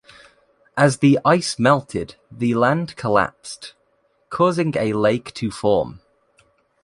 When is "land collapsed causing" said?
2.55-4.73